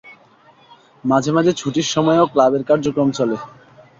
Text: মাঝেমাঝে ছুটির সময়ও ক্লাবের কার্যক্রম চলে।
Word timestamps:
মাঝেমাঝে 1.03 1.51
ছুটির 1.53 1.87
সময়ও 1.93 2.31
ক্লাবের 2.33 2.63
কার্যক্রম 2.69 3.09
চলে। 3.17 3.35